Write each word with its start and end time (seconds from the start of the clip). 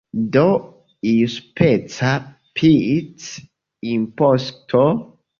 Do 0.35 0.43
iuspeca 1.09 2.11
pic-imposto? 2.55 4.83